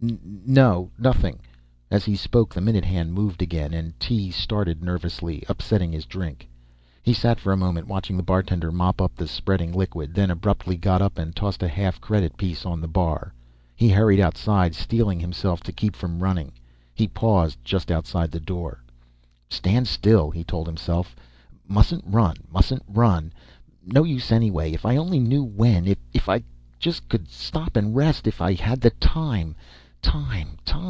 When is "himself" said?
15.18-15.64, 20.68-21.16